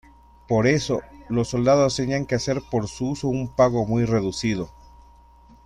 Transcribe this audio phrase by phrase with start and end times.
[0.47, 4.71] Por eso, los soldados tenían que hacer por su uso un pago muy reducido.